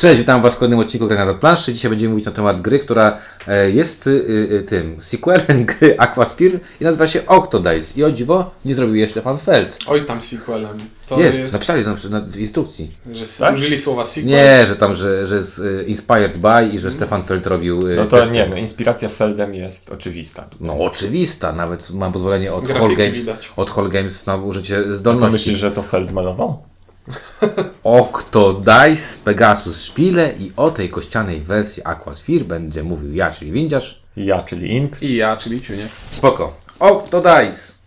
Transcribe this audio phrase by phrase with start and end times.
[0.00, 1.72] Cześć, witam Was w kolejnym odcinku Gry na planszy.
[1.72, 3.18] Dzisiaj będziemy mówić na temat gry, która
[3.48, 4.10] e, jest y,
[4.52, 7.92] y, tym sequelem gry Aquasphere i nazywa się Octodice.
[8.00, 9.78] I o dziwo nie zrobił je Stefan Feld.
[9.86, 10.78] Oj, tam sequelem.
[11.08, 12.90] To Jest, napisali tam na, w instrukcji.
[13.12, 13.54] że Tak?
[13.54, 14.30] użyli słowa sequel.
[14.32, 17.96] Nie, że tam, że, że jest y, inspired by i że Stefan Feld robił y,
[17.96, 18.34] No to testy.
[18.34, 20.48] nie, no inspiracja Feldem jest oczywista.
[20.60, 23.52] No oczywista, nawet mam pozwolenie od Grafiki Hall Games, widać.
[23.56, 25.32] od Hall Games na użycie To zdolności.
[25.32, 26.62] myślisz, że to Feld malował?
[27.84, 34.02] Octodice, Pegasus Szpile i o tej kościanej wersji Aquasphere będzie mówił ja, czyli Windziarz.
[34.16, 35.02] Ja, czyli Ink.
[35.02, 35.88] I ja, czyli Ciunie.
[36.10, 36.56] Spoko.
[36.78, 37.79] Octodice.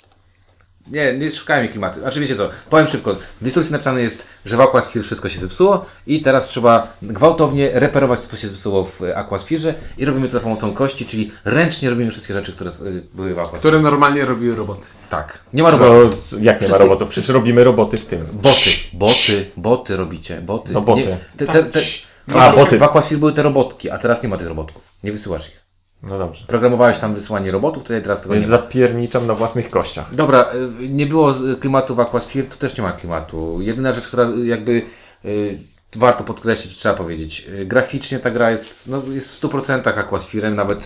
[0.88, 2.00] Nie, nie szukajmy klimatu.
[2.00, 3.16] Znaczy wiecie co, powiem szybko.
[3.42, 8.20] W instrukcji napisane jest, że w Aquasphere wszystko się zepsuło i teraz trzeba gwałtownie reperować
[8.20, 12.12] to, co się zepsuło w Aquasphere i robimy to za pomocą kości, czyli ręcznie robimy
[12.12, 13.60] wszystkie rzeczy, które y, były w Aquasphere.
[13.60, 14.88] Które normalnie robiły roboty.
[15.10, 15.40] Tak.
[15.54, 15.96] Nie ma robotów.
[16.04, 17.10] No, z, jak nie ma robotów?
[17.10, 18.26] Przecież robimy roboty w tym.
[18.34, 20.74] Boty, boty, boty robicie, boty.
[20.74, 21.02] No, boty.
[21.02, 21.80] Nie, te, te, te,
[22.28, 22.78] w, A, Aquasphere- boty.
[22.78, 24.84] w Aquasphere były te robotki, a teraz nie ma tych robotków.
[25.04, 25.63] Nie wysyłasz ich.
[26.04, 26.46] No dobrze.
[26.48, 28.58] Programowałeś tam wysyłanie robotów, tutaj teraz tego nie Więc ma.
[28.58, 30.16] zapierniczam na własnych kościach.
[30.16, 30.46] Dobra,
[30.82, 33.58] y, nie było z- klimatu w Aquasphere, tu też nie ma klimatu.
[33.62, 34.82] Jedyna rzecz, która y, jakby
[35.26, 35.58] y,
[35.96, 40.84] warto podkreślić, trzeba powiedzieć, graficznie ta gra jest, no, jest w 100% Aquaspherem, nawet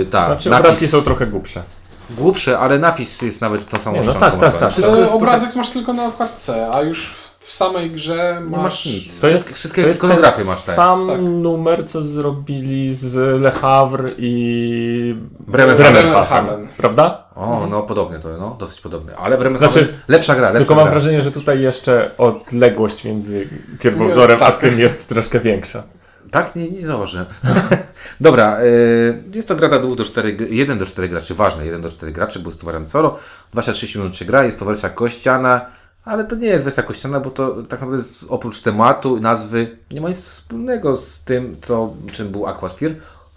[0.00, 1.62] y, ta, Znaczy napis obrazki są trochę głupsze.
[2.10, 4.70] głupsze, ale napis jest nawet tą samą Nie, no tak, tak, tak.
[4.72, 7.10] Wszystko E, jest obrazek masz tylko na okładce, a już
[7.50, 8.56] w- samej grze masz...
[8.58, 9.20] nie masz nic.
[9.20, 11.20] To jest, wszystkie to jest ikonografie masz sam Tak.
[11.22, 15.92] numer, co zrobili z Le Havre i Bremerhaven.
[15.92, 17.24] Bremerhaven, prawda?
[17.34, 19.16] O, no podobnie to, no, dosyć podobnie.
[19.16, 20.90] Ale w Bremerhaven Znaczy, lepsza gra, lepsza Tylko mam gra.
[20.90, 23.48] wrażenie, że tutaj jeszcze odległość między
[23.80, 24.60] pierwowzorem Nie, a tak.
[24.60, 25.82] tym jest troszkę większa.
[26.30, 26.56] Tak?
[26.56, 27.26] Nie, nie zauważyłem.
[28.20, 31.80] Dobra, y, jest to gra dla 2 do 4, 1 do 4 graczy, ważne, 1
[31.80, 33.18] do 4 graczy, bo jest to wariant solo,
[33.52, 35.66] 23 minut się gra, jest to wersja kościana,
[36.04, 39.76] ale to nie jest wersja kościana, bo to tak naprawdę jest, oprócz tematu i nazwy
[39.90, 42.94] nie ma nic wspólnego z tym, co, czym był Aquasphere.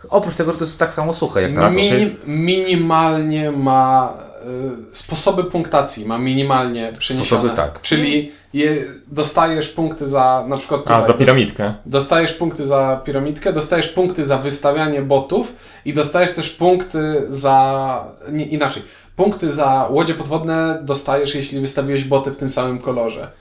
[0.09, 1.75] Oprócz tego, że to jest tak samo suche jak na to.
[1.75, 7.41] Mini, minimalnie ma e, sposoby punktacji, ma minimalnie przeniesione.
[7.41, 7.81] Sposoby, tak.
[7.81, 11.73] Czyli je, dostajesz punkty za na przykład A, tutaj, za piramidkę.
[11.85, 15.53] Dostajesz punkty za piramidkę, dostajesz punkty za wystawianie botów
[15.85, 18.05] i dostajesz też punkty za.
[18.31, 18.83] Nie, inaczej.
[19.15, 23.31] Punkty za łodzie podwodne dostajesz, jeśli wystawiłeś boty w tym samym kolorze.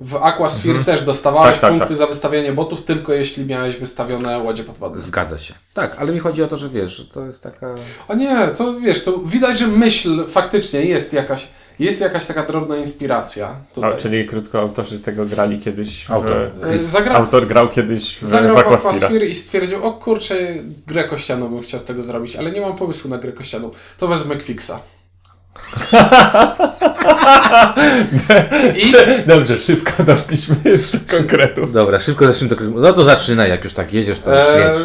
[0.00, 1.96] W Aquasphere też dostawałeś Tak, tak, punkty tak.
[1.96, 5.00] za wystawianie botów, tylko jeśli miałeś wystawione łodzie podwodne.
[5.00, 5.54] Zgadza się.
[5.74, 7.74] Tak, ale mi chodzi o to, że wiesz, że to jest taka...
[8.08, 12.76] O nie, to wiesz, to widać, że myśl faktycznie jest jakaś, jest jakaś taka drobna
[12.76, 13.92] inspiracja tutaj.
[13.92, 16.10] A, czyli krótko autorzy tego grali kiedyś w...
[16.10, 16.50] Autor.
[16.62, 17.14] E, Zagra...
[17.14, 18.96] Autor grał kiedyś w, Zagrał w w Aquasphere.
[18.96, 20.36] Aquasphere i stwierdził, o kurczę,
[20.86, 23.70] grę kościaną bym chciał tego zrobić, ale nie mam pomysłu na grę kościaną.
[23.98, 24.72] To wezmę Quixa.
[28.76, 28.82] I
[29.26, 30.70] Dobrze, szybko doszliśmy do
[31.16, 31.66] konkretu.
[31.66, 32.62] Dobra, szybko zacznijmy to...
[32.64, 34.78] No to zaczynaj, jak już tak jedziesz, to już e, jedź.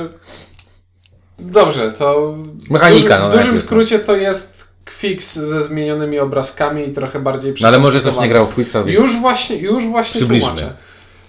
[1.40, 2.38] dobrze, to
[2.69, 3.62] Mechanika, w, no, w dużym no.
[3.62, 4.68] skrócie to jest
[5.00, 8.84] Quix ze zmienionymi obrazkami i trochę bardziej No ale może ktoś nie grał w Quicksa,
[8.84, 9.00] więc...
[9.00, 10.47] Już właśnie, już właśnie Przybliżmy.
[10.47, 10.73] tłumaczę.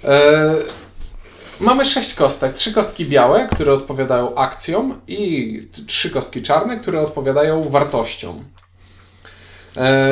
[0.05, 0.55] E,
[1.61, 2.55] mamy sześć kostek.
[2.55, 8.45] Trzy kostki białe, które odpowiadają akcjom i trzy kostki czarne, które odpowiadają wartościom.
[9.77, 10.11] E,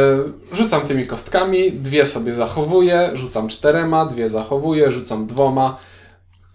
[0.52, 5.78] rzucam tymi kostkami, dwie sobie zachowuję, rzucam czterema, dwie zachowuję, rzucam dwoma.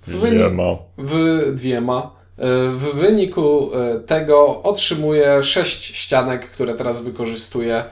[0.08, 0.64] W, wyni- Nie ma.
[0.98, 2.12] w dwiema.
[2.38, 2.42] E,
[2.72, 7.84] W wyniku e, tego otrzymuję sześć ścianek, które teraz wykorzystuję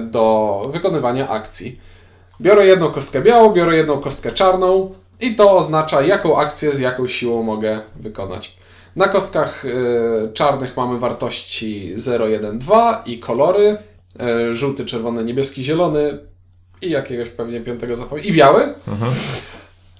[0.00, 1.80] do wykonywania akcji.
[2.40, 7.06] Biorę jedną kostkę białą, biorę jedną kostkę czarną i to oznacza, jaką akcję z jaką
[7.06, 8.56] siłą mogę wykonać.
[8.96, 9.64] Na kostkach
[10.34, 13.76] czarnych mamy wartości 0, 1, 2 i kolory.
[14.20, 16.18] E, Żółty, czerwony, niebieski, zielony
[16.82, 18.32] i jakiegoś pewnie piątego zapomniałem.
[18.34, 18.74] I biały.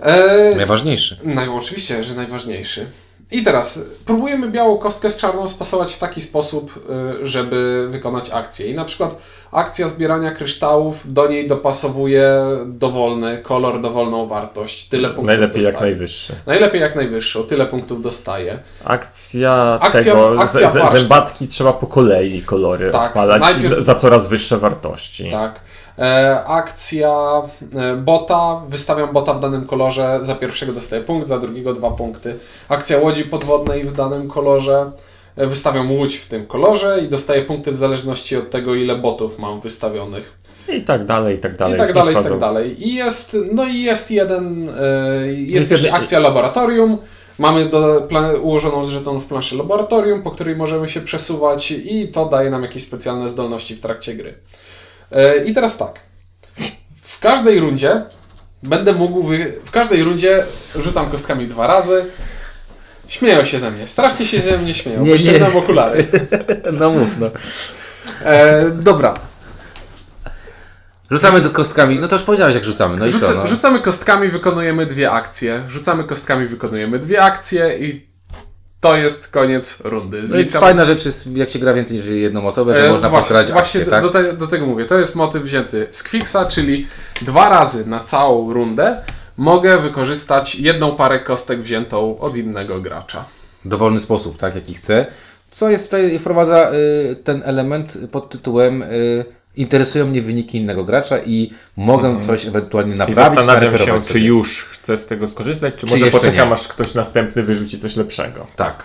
[0.01, 1.19] E, Najważniejszy.
[1.25, 2.87] Naj, oczywiście, że najważniejszy.
[3.31, 6.89] I teraz próbujemy białą kostkę z czarną spasować w taki sposób,
[7.23, 8.67] y, żeby wykonać akcję.
[8.67, 9.17] I na przykład
[9.53, 12.33] akcja zbierania kryształów, do niej dopasowuje
[12.67, 14.89] dowolny kolor, dowolną wartość.
[14.89, 15.91] Tyle punktów Najlepiej jak dostaje.
[15.93, 16.35] najwyższy.
[16.47, 18.59] Najlepiej jak najwyższą, tyle punktów dostaje.
[18.85, 24.59] Akcja, Akcja- tego, akcja zębatki trzeba po kolei kolory Tak, odpalać najpierw- za coraz wyższe
[24.59, 25.31] wartości.
[25.31, 25.61] Tak.
[25.99, 27.43] E, akcja
[27.75, 32.37] e, bota, wystawiam bota w danym kolorze, za pierwszego dostaję punkt, za drugiego dwa punkty.
[32.69, 34.91] Akcja łodzi podwodnej w danym kolorze,
[35.37, 39.39] e, wystawiam łódź w tym kolorze i dostaję punkty w zależności od tego, ile botów
[39.39, 40.39] mam wystawionych.
[40.69, 41.75] I tak dalej, i tak dalej.
[41.75, 42.89] I tak dalej, i tak dalej.
[42.89, 44.71] I jest, no i jest jeden,
[45.27, 46.99] jest, Jest jeszcze akcja laboratorium.
[47.39, 48.09] Mamy do,
[48.43, 52.83] ułożoną z żetonów planszę laboratorium, po której możemy się przesuwać i to daje nam jakieś
[52.83, 54.35] specjalne zdolności w trakcie gry.
[55.13, 56.01] E, I teraz tak.
[57.03, 58.03] W każdej rundzie
[58.63, 59.23] będę mógł.
[59.23, 59.61] Wy...
[59.65, 60.45] W każdej rundzie
[60.79, 62.05] rzucam kostkami dwa razy.
[63.09, 63.89] Śmieją się ze mnie.
[63.89, 65.03] Strasznie się ze mnie śmieją.
[65.03, 65.59] Nie, Nie, nie.
[65.59, 66.07] Okulary.
[66.79, 67.31] No mów, no.
[68.25, 69.15] E, dobra.
[71.11, 71.99] Rzucamy do kostkami.
[71.99, 72.97] No to już powiedziałeś, jak rzucamy.
[72.97, 73.35] No i co?
[73.35, 73.47] No?
[73.47, 75.65] Rzucamy kostkami, wykonujemy dwie akcje.
[75.69, 78.06] Rzucamy kostkami, wykonujemy dwie akcje i
[78.81, 80.21] to jest koniec rundy.
[80.21, 83.09] No Zliczam- fajna rzecz jest, jak się gra więcej niż jedną osobę, że E, można
[83.11, 84.03] właśnie, Właśnie akcję, do, tak?
[84.03, 84.85] do, te, do tego mówię.
[84.85, 86.87] To jest motyw wzięty z Quicksa, czyli
[87.23, 89.03] dwa razy na całą rundę
[89.37, 93.25] mogę wykorzystać jedną parę kostek wziętą od innego gracza.
[93.65, 95.07] dowolny sposób, tak, jaki chce.
[95.51, 96.71] Co jest tutaj, wprowadza
[97.13, 99.25] y, ten element pod tytułem y,
[99.57, 104.65] interesują mnie wyniki innego gracza i mogę coś ewentualnie I naprawić, zastanawiam się, czy już
[104.65, 106.55] chcę z tego skorzystać, czy, Czy może poczekam, nie.
[106.55, 108.47] aż ktoś następny wyrzuci coś lepszego.
[108.57, 108.85] Tak.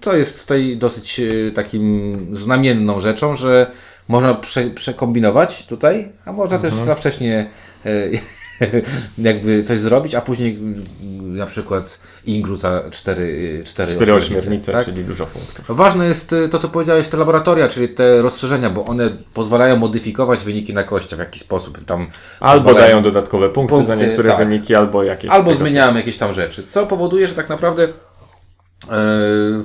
[0.00, 3.70] To jest tutaj dosyć y, takim znamienną rzeczą, że
[4.08, 7.50] można prze, przekombinować tutaj, a można też za wcześnie
[7.86, 8.20] y,
[9.18, 14.38] jakby coś zrobić, a później y, na przykład Ing rzuca cztery, y, cztery, Cztery ośmiornice,
[14.38, 14.84] ośmiornice, tak?
[14.84, 15.64] czyli dużo punktów.
[15.68, 20.44] Ważne jest y, to, co powiedziałeś, te laboratoria, czyli te rozszerzenia, bo one pozwalają modyfikować
[20.44, 21.84] wyniki na kościach w jakiś sposób.
[21.84, 22.06] Tam
[22.40, 24.38] Albo dają dodatkowe punkty, za Punkty, niektóre tak.
[24.38, 25.30] wyniki, albo jakieś.
[25.30, 29.64] Albo tego zmieniamy jakieś tam rzeczy, co powoduje, że tak naprawdę yy,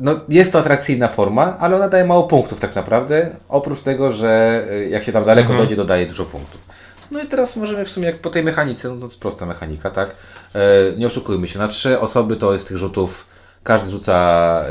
[0.00, 4.64] no, jest to atrakcyjna forma, ale ona daje mało punktów tak naprawdę, oprócz tego, że
[4.70, 6.67] yy, jak się tam daleko dojdzie, dodaje dużo punktów.
[7.10, 9.90] No i teraz możemy w sumie jak po tej mechanice, no to jest prosta mechanika,
[9.90, 10.14] tak?
[10.54, 10.60] Yy,
[10.98, 13.26] nie oszukujmy się, na trzy osoby to jest tych rzutów,
[13.62, 14.64] każdy rzuca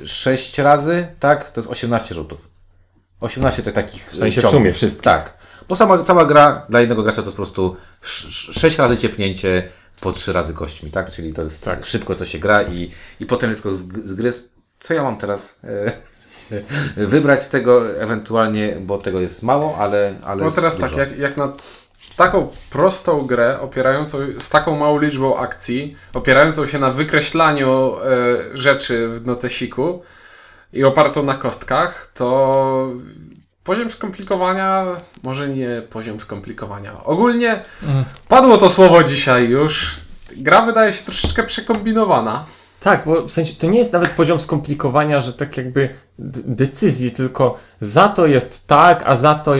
[0.00, 1.50] yy, 6 razy, tak?
[1.50, 2.48] To jest 18 rzutów.
[3.20, 4.60] 18 tych takich W sensie w ciągów.
[4.60, 5.02] sumie wszystkich.
[5.04, 5.34] Tak.
[5.68, 9.68] Bo sama, cała gra dla jednego gracza to jest po prostu 6 razy ciepnięcie
[10.00, 11.10] po 3 razy kośćmi, tak?
[11.10, 11.84] Czyli to jest Tak.
[11.84, 14.52] szybko to się gra i, i potem jest tylko zg- zgryz.
[14.80, 15.92] Co ja mam teraz e,
[17.06, 20.88] wybrać z tego ewentualnie, bo tego jest mało, ale, ale No jest teraz dużo.
[20.88, 21.52] tak, jak, jak na
[22.16, 29.08] taką prostą grę, opierającą z taką małą liczbą akcji, opierającą się na wykreślaniu e, rzeczy
[29.08, 30.02] w notesiku
[30.72, 32.90] i opartą na kostkach, to
[33.64, 34.86] poziom skomplikowania,
[35.22, 37.04] może nie poziom skomplikowania.
[37.04, 37.62] Ogólnie
[38.28, 39.96] padło to słowo dzisiaj już.
[40.36, 42.44] Gra wydaje się troszeczkę przekombinowana.
[42.80, 47.58] Tak, bo w sensie to nie jest nawet poziom skomplikowania, że tak jakby decyzji, tylko
[47.80, 49.52] za to jest tak, a za to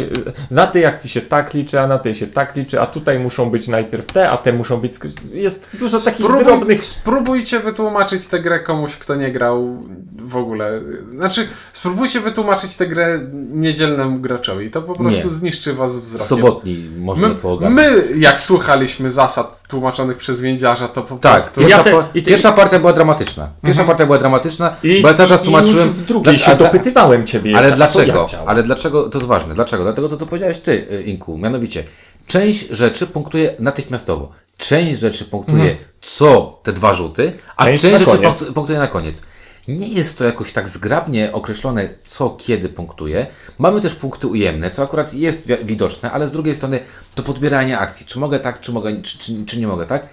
[0.51, 3.51] na tej akcji się tak liczy, a na tej się tak liczy, a tutaj muszą
[3.51, 4.93] być najpierw te, a te muszą być.
[5.33, 6.85] Jest dużo takich Spróbuj, drobnych.
[6.85, 9.85] Spróbujcie wytłumaczyć tę grę komuś, kto nie grał
[10.19, 10.81] w ogóle.
[11.19, 13.21] Znaczy, spróbujcie wytłumaczyć tę grę
[13.53, 14.71] niedzielnemu graczowi.
[14.71, 15.35] To po prostu Nie.
[15.35, 16.27] zniszczy was wzrokiem.
[16.29, 17.75] Sobotni może My, ogarnąć.
[17.77, 21.61] my, jak słuchaliśmy zasad tłumaczonych przez więdziarza, to po Tak, prostu...
[21.61, 23.49] pierwsza, Ja te- i te- pierwsza partia była dramatyczna.
[23.65, 25.87] Pierwsza partia była dramatyczna, I, bo ja cały czas i tłumaczyłem.
[25.89, 27.57] Już w drugiej Dla- się a- dopytywałem ciebie.
[27.57, 28.27] Ale jeszcze, a to dlaczego?
[28.33, 28.39] Ja.
[28.47, 29.09] Ale dlaczego?
[29.09, 29.55] To jest ważne.
[29.55, 29.83] Dlaczego?
[29.85, 31.39] Dlatego to, co powiedziałeś ty, y, Inku.
[31.39, 31.85] Mianowicie,
[32.27, 34.29] część rzeczy punktuje natychmiastowo.
[34.57, 38.39] Część rzeczy punktuje co te dwa rzuty, a Część część, rzeczy koniec.
[38.39, 39.23] punkt- punktuje na koniec.
[39.69, 43.27] Nie jest to jakoś tak zgrabnie określone, co kiedy punktuje.
[43.59, 46.79] Mamy też punkty ujemne, co akurat jest wi- widoczne, ale z drugiej strony
[47.15, 48.07] to podbieranie akcji.
[48.07, 50.07] Czy mogę tak, czy, mogę, czy, czy, czy nie mogę tak?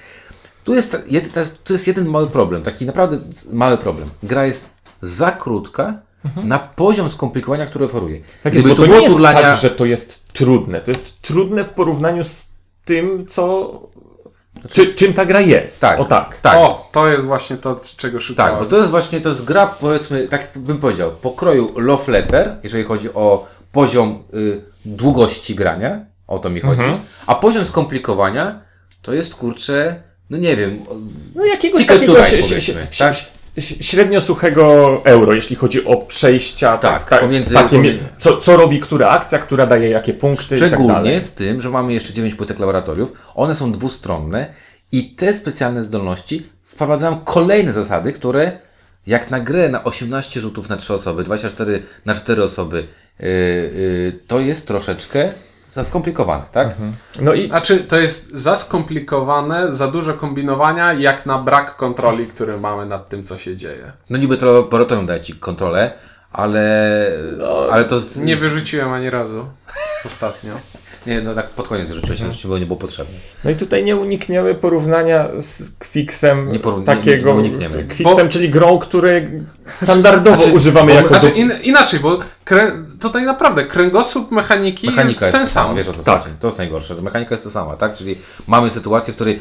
[0.63, 0.98] Tu jest-
[1.63, 3.19] tu jest jeden mały problem, taki naprawdę
[3.54, 4.10] mały problem.
[4.24, 4.69] Gra jest
[5.01, 5.98] za krótka
[6.44, 8.19] na poziom skomplikowania, który oferuje.
[8.44, 10.81] Tak jest, Gdyby bo tu to było nie jest turlania, tak, że to jest trudne.
[10.81, 12.45] To jest trudne w porównaniu z
[12.85, 13.71] tym, co.
[14.69, 15.81] Czy, czym ta gra jest.
[15.81, 16.38] tak, O tak.
[16.41, 18.51] tak, O, to jest właśnie to, czego szukałem.
[18.51, 22.56] tak, bo to jest właśnie, to jest gra, powiedzmy, tak bym powiedział, pokroju love letter,
[22.63, 26.99] jeżeli chodzi o poziom y, długości grania, o to mi chodzi, Mhm.
[27.28, 28.61] a poziom skomplikowania
[29.01, 30.80] to jest, kurczę, no nie wiem,
[31.35, 33.16] No jakiegoś takiego to ride, tak?
[33.60, 36.78] Średnio suchego euro, jeśli chodzi o przejścia.
[36.78, 40.58] Tak, tak, pomiędzy- takie, pomiędzy- co, co robi która akcja, która daje jakie punkty tak
[40.58, 41.22] Szczególnie dalej.
[41.22, 43.14] z tym, że mamy jeszcze 9 płytek laboratoriów.
[43.36, 44.54] One są dwustronne
[44.92, 48.52] i te specjalne zdolności wprowadzają kolejne zasady, które
[49.08, 52.88] jak na grę na 18 rzutów na 3 osoby, 24 na 4 osoby,
[53.20, 55.30] yy, yy, to jest troszeczkę
[55.71, 56.69] za skomplikowane, tak?
[57.21, 62.57] No i Znaczy, to jest za skomplikowane, za dużo kombinowania, jak na brak kontroli, który
[62.59, 63.92] mamy nad tym, co się dzieje.
[64.09, 65.94] No niby to laboratorium daje Ci kontrolę,
[66.31, 67.07] ale,
[67.71, 69.45] ale to z, Nie wyrzuciłem ani razu
[70.06, 70.54] ostatnio.
[71.06, 72.40] Nie, no tak pod koniec wyrzuciłeś, mhm.
[72.50, 73.14] bo nie było potrzebne.
[73.46, 77.34] No i tutaj nie unikniemy porównania z Quicksem Nie porów- nie- takiego.
[77.34, 77.84] nie unikniemy.
[77.84, 83.26] Quicksem, czyli grą, który, standardowo Znaczy, używamy bo- jako Znaczy in, inaczej, bo krę, tutaj
[83.26, 85.76] naprawdę kręgosłup mechaniki Mechanika jest ten ta sama, sam.
[85.76, 86.22] wiesz o co Tak.
[86.24, 86.36] chodzi.
[86.40, 87.94] To jest najgorsze, że mechanika jest to sama, tak?
[87.96, 88.16] Czyli
[88.48, 89.40] mamy sytuację, w której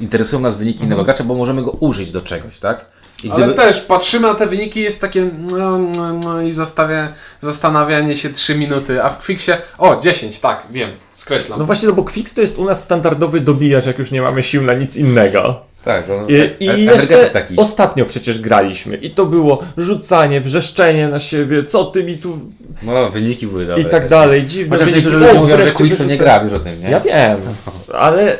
[0.00, 0.88] interesują nas wyniki Mhm.
[0.88, 2.86] innego gracza, bo możemy go użyć do czegoś, tak?
[3.24, 8.16] I Ale też patrzymy na te wyniki jest takie no, no, no i zastawia, zastanawianie
[8.16, 11.58] się 3 minuty, a w Quicksie o 10, tak, wiem, skreślam.
[11.58, 14.42] No właśnie, no bo Quicks to jest u nas standardowy dobijacz, jak już nie mamy
[14.42, 15.60] sił na nic innego.
[15.84, 17.56] Tak, on, I, i e- jeszcze taki.
[17.56, 22.38] ostatnio przecież graliśmy i to było rzucanie, wrzeszczenie na siebie, co ty mi tu
[22.82, 23.82] No, wyniki były dobre.
[23.82, 24.10] i tak też.
[24.10, 25.12] dalej, dziwne Chociaż wyniki.
[25.12, 26.90] niektórzy mówią, że to nie gra, wiesz o tym, nie?
[26.90, 27.38] Ja wiem,
[27.94, 28.38] ale,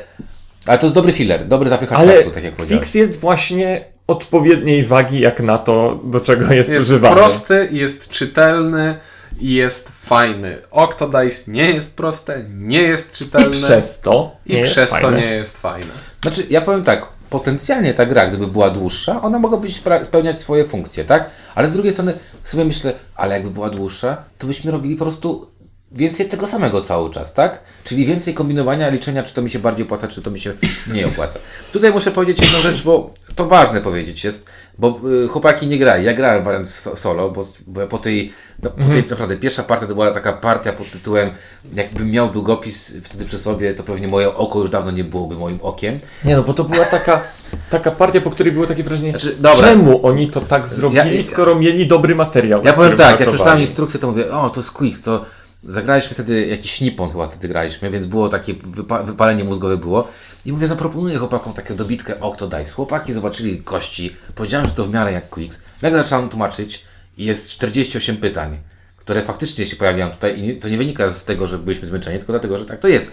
[0.66, 2.80] Ale to jest dobry filler, dobry zapychacz ale czasu, tak jak powiedziałeś.
[2.80, 7.16] Quicks jest właśnie odpowiedniej wagi jak na to, do czego jest, jest używany.
[7.16, 8.98] prosty, jest czytelny
[9.40, 10.58] i jest fajny.
[10.70, 14.96] Octodice nie jest proste, nie jest czytelne I przez to i nie jest przez to
[14.96, 15.20] fajne.
[15.20, 15.90] nie jest fajne.
[16.22, 19.68] Znaczy, ja powiem tak, potencjalnie ta gra, gdyby była dłuższa, ona mogłaby
[20.02, 21.30] spełniać swoje funkcje, tak?
[21.54, 25.50] Ale z drugiej strony sobie myślę, ale jakby była dłuższa, to byśmy robili po prostu
[25.92, 27.60] więcej tego samego cały czas, tak?
[27.84, 30.52] Czyli więcej kombinowania, liczenia, czy to mi się bardziej opłaca, czy to mi się
[30.94, 31.38] nie opłaca.
[31.72, 34.46] Tutaj muszę powiedzieć jedną rzecz, bo to ważne powiedzieć jest,
[34.78, 36.04] bo y, chłopaki nie grali.
[36.04, 37.44] Ja grałem wariant so- solo, bo,
[37.88, 41.30] po tej, no, po tej naprawdę pierwsza partia to była taka partia pod tytułem
[41.74, 45.58] jakbym miał długopis wtedy przy sobie, to pewnie moje oko już dawno nie byłoby moim
[45.62, 46.00] okiem.
[46.24, 47.22] Nie no, bo to była taka,
[47.70, 49.68] taka partia, po której było takie wrażenie, Znaczy, dobra.
[49.68, 52.60] czemu oni to tak zrobili, Ja- skoro mieli dobry materiał.
[52.64, 53.34] Ja powiem tak, jak pracowali.
[53.36, 55.24] przeczytałem instrukcję, to mówię, o, to jest Quicks, to
[55.66, 60.08] zagraliśmy wtedy jakiś Nippon chyba wtedy graliśmy, więc było takie wypa wypalenie mózgowe było.
[60.44, 62.72] I mówię, zaproponuję chłopakom taką dobitkę Octodice.
[62.72, 65.62] Chłopaki zobaczyli kości, powiedziałem, że to w miarę jak Quicks.
[65.82, 66.84] Nagle zacząłem tłumaczyć
[67.16, 68.58] i jest 48 pytań,
[68.96, 72.32] które faktycznie się pojawiają tutaj i to nie wynika z tego, że byliśmy zmęczeni, tylko
[72.32, 73.12] dlatego, że tak to jest.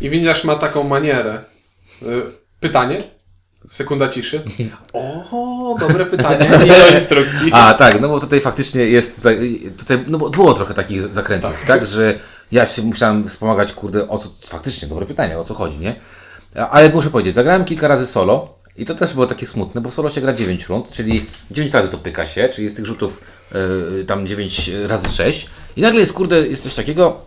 [0.00, 1.38] I winiarz ma taką manierę.
[2.02, 2.06] Y,
[2.60, 3.02] Pytanie?
[3.68, 4.42] Sekunda ciszy.
[4.92, 6.50] O, dobre pytanie.
[6.64, 7.50] Nie do instrukcji.
[7.52, 11.62] A, tak, no bo tutaj faktycznie jest, tutaj, tutaj no bo było trochę takich zakrętów,
[11.66, 12.18] tak, że
[12.52, 16.00] ja się musiałem wspomagać, kurde, o co, faktycznie, dobre pytanie, o co chodzi, nie?
[16.70, 20.10] Ale muszę powiedzieć, zagrałem kilka razy solo i to też było takie smutne, bo solo
[20.10, 24.04] się gra 9 rund, czyli 9 razy to pyka się, czyli z tych rzutów yy,
[24.04, 27.20] tam 9 razy 6 i nagle jest, kurde, jest coś takiego,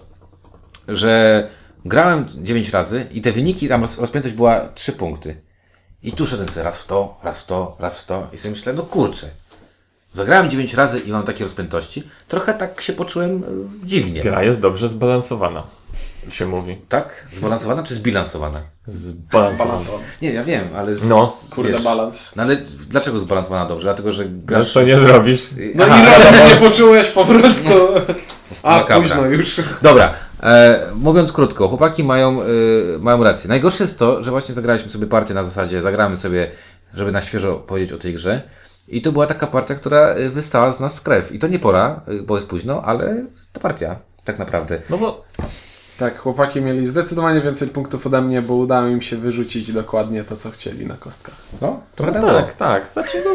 [0.88, 1.48] że
[1.86, 5.53] grałem 9 razy i te wyniki, tam roz, rozpiętość była 3 punkty.
[6.04, 8.52] I tu szedłem sobie raz w to, raz w to, raz w to i sobie
[8.52, 9.30] myślę, no kurczę,
[10.14, 12.04] Zagrałem 9 razy i mam takie rozpiętości.
[12.28, 13.48] Trochę tak się poczułem e,
[13.88, 14.22] dziwnie.
[14.22, 15.64] Gra jest dobrze zbalansowana,
[16.30, 16.78] się mówi.
[16.90, 17.28] Tak?
[17.38, 18.62] Zbalansowana czy zbilansowana?
[18.86, 20.04] Zbalansowana.
[20.22, 20.96] Nie, ja wiem, ale.
[20.96, 22.36] Z, No, Kurde, wiesz, balans.
[22.36, 22.58] No ale
[22.90, 23.84] dlaczego zbalansowana dobrze?
[23.84, 24.74] Dlatego, że No grasz.
[24.74, 25.50] co nie zrobisz?
[25.76, 27.70] No Aha, i rano nie poczułeś po prostu.
[28.64, 29.00] A, makabra.
[29.02, 29.62] późno już.
[29.82, 30.14] Dobra,
[30.44, 32.46] e, mówiąc krótko, chłopaki mają, e,
[33.00, 33.48] mają rację.
[33.48, 36.52] Najgorsze jest to, że właśnie zagraliśmy sobie partię na zasadzie, zagramy sobie,
[36.94, 38.42] żeby na świeżo powiedzieć o tej grze.
[38.88, 41.32] I to była taka partia, która e, wystała z nas krew.
[41.32, 44.80] I to nie pora, bo jest późno, ale to partia, tak naprawdę.
[44.90, 45.26] No bo
[46.00, 50.36] Tak, chłopaki mieli zdecydowanie więcej punktów ode mnie, bo udało im się wyrzucić dokładnie to,
[50.36, 51.36] co chcieli na kostkach.
[51.62, 52.88] No, trochę no tak tak, tak.
[52.88, 53.32] Znaczy, no,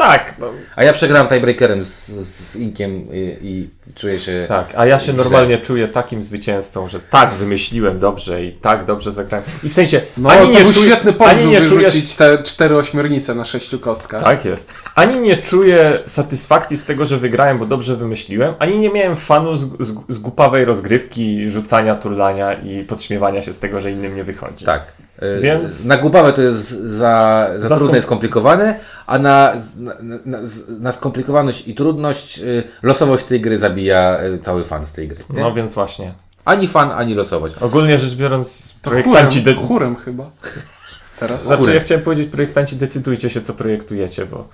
[0.00, 4.44] tak, no, A ja przegrałem tiebreakerem z, z Inkiem i, i czuję się.
[4.48, 4.66] tak.
[4.76, 5.14] A ja się źle.
[5.14, 9.44] normalnie czuję takim zwycięzcą, że tak wymyśliłem dobrze i tak dobrze zagrałem.
[9.62, 12.16] I w sensie, No, ani to nie był czuję, świetny ani pomysł, nie czuję wyrzucić
[12.16, 14.22] te cztery ośmiornice na sześciu kostkach.
[14.22, 14.74] Tak jest.
[14.94, 19.54] Ani nie czuję satysfakcji z tego, że wygrałem, bo dobrze wymyśliłem, ani nie miałem fanu
[19.56, 24.24] z, z, z głupawej rozgrywki, rzucania, turlania i podśmiewania się z tego, że innym nie
[24.24, 24.64] wychodzi.
[24.64, 24.92] Tak.
[25.20, 28.74] E, Więc- Na głupawę to jest za, za, Za trudne i skomplikowane,
[29.06, 30.38] a na, na, na,
[30.80, 35.18] na skomplikowaność i trudność y, losowość tej gry zabija y, cały fan z tej gry.
[35.30, 35.40] Nie?
[35.40, 36.14] No więc właśnie.
[36.44, 37.54] Ani fan, ani losowość.
[37.60, 39.38] Ogólnie rzecz biorąc, To projektanci...
[39.40, 40.30] chórem, De- chórem chyba.
[41.20, 41.44] Teraz.
[41.44, 41.74] znaczy, chórem.
[41.74, 44.48] ja chciałem powiedzieć, projektanci decydujcie się, co projektujecie, bo...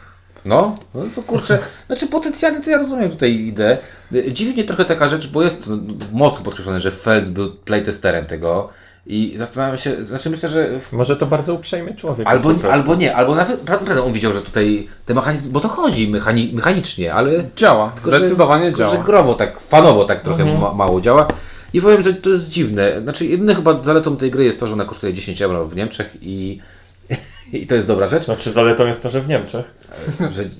[0.44, 3.78] No, no to kurczę, znaczy potencjalnie to ja rozumiem tutaj ideę.
[4.12, 5.76] Y, Dziwi mnie trochę taka rzecz, bo jest no,
[6.12, 8.68] mocno podkreślone, że Feld był playtesterem tego
[9.06, 12.28] i zastanawiam się, znaczy myślę, że w Może to bardzo uprzejmy człowiek.
[12.28, 13.68] Albo, albo nie, albo nawet
[14.04, 18.18] on widział, że tutaj te mechanizmy, bo to chodzi mechani, mechanicznie, ale Działa, tylko, że-
[18.18, 18.90] zdecydowanie tylko, działa.
[18.90, 20.60] że growo, tak fanowo tak trochę Mhm.
[20.60, 21.28] ma, mało działa.
[21.72, 23.00] I powiem, że to jest dziwne.
[23.02, 26.16] Znaczy, jedyne chyba zaletą tej gry jest to, że ona kosztuje 10 euro w Niemczech
[26.22, 26.60] i,
[27.52, 28.24] i to jest dobra rzecz.
[28.24, 29.74] Znaczy zaletą jest to, że w Niemczech.
[30.30, 30.42] Że...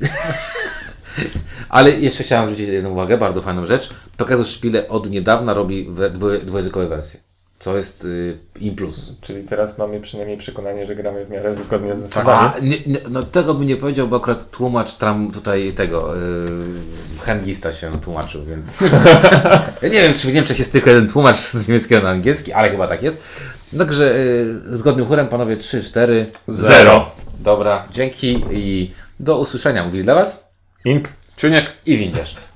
[1.68, 3.90] Ale jeszcze chciałem zwrócić jedną uwagę, bardzo fajną rzecz.
[4.16, 7.20] Pegasus Spiele od niedawna robi we- dwu- dwujęzykowe wersje,
[7.58, 9.12] co jest y, im plus.
[9.20, 12.52] Czyli teraz mamy przynajmniej przekonanie, że gramy w miarę zgodnie z zasadami.
[12.56, 17.20] A, nie, nie, no tego bym nie powiedział, bo akurat tłumacz tam tutaj tego, yy,
[17.20, 18.80] handlista się tłumaczył, więc
[19.82, 22.70] ja nie wiem, czy w Niemczech jest tylko jeden tłumacz z niemieckiego na angielski, ale
[22.70, 23.22] chyba tak jest.
[23.78, 27.10] Także yy, zgodnym chórem panowie 3, 4, Zero.
[27.38, 29.84] Dobra, dzięki i do usłyszenia.
[29.84, 30.48] Mówi dla Was
[30.84, 31.08] Ink.
[31.36, 31.66] Czuniek.
[31.86, 32.36] I windiarz.